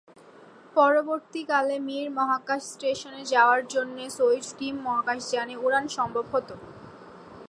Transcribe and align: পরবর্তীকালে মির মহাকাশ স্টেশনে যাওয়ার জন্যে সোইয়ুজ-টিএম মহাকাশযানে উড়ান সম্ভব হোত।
পরবর্তীকালে 0.75 1.75
মির 1.87 2.07
মহাকাশ 2.19 2.61
স্টেশনে 2.73 3.21
যাওয়ার 3.33 3.61
জন্যে 3.67 4.03
সোইয়ুজ-টিএম 4.17 4.77
মহাকাশযানে 4.87 5.55
উড়ান 5.57 5.85
সম্ভব 5.97 6.25
হোত। 6.33 6.49